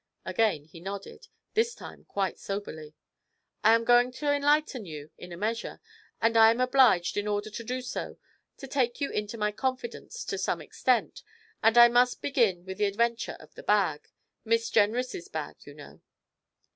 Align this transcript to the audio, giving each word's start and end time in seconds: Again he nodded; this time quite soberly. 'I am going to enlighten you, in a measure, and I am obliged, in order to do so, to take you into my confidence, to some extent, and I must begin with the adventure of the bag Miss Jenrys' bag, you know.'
Again 0.25 0.65
he 0.65 0.79
nodded; 0.79 1.27
this 1.53 1.75
time 1.75 2.05
quite 2.05 2.39
soberly. 2.39 2.95
'I 3.63 3.75
am 3.75 3.83
going 3.85 4.11
to 4.13 4.33
enlighten 4.33 4.83
you, 4.83 5.11
in 5.19 5.31
a 5.31 5.37
measure, 5.37 5.79
and 6.19 6.35
I 6.35 6.49
am 6.49 6.59
obliged, 6.59 7.17
in 7.17 7.27
order 7.27 7.51
to 7.51 7.63
do 7.63 7.83
so, 7.83 8.17
to 8.57 8.65
take 8.67 8.99
you 8.99 9.11
into 9.11 9.37
my 9.37 9.51
confidence, 9.51 10.25
to 10.25 10.39
some 10.39 10.59
extent, 10.59 11.21
and 11.61 11.77
I 11.77 11.87
must 11.87 12.19
begin 12.19 12.65
with 12.65 12.79
the 12.79 12.85
adventure 12.85 13.37
of 13.39 13.53
the 13.53 13.61
bag 13.61 14.09
Miss 14.43 14.71
Jenrys' 14.71 15.27
bag, 15.27 15.57
you 15.67 15.75
know.' 15.75 16.01